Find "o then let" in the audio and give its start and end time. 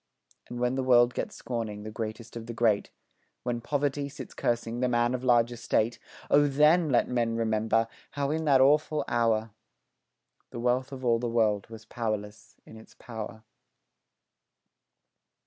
6.31-7.07